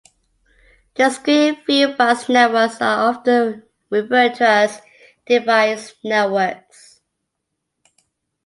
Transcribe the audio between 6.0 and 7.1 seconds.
networks".